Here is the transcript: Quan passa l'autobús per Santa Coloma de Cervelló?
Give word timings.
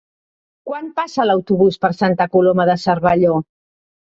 Quan 0.69 0.87
passa 0.99 1.27
l'autobús 1.27 1.77
per 1.85 1.91
Santa 1.99 2.27
Coloma 2.37 2.67
de 2.71 2.77
Cervelló? 2.87 3.37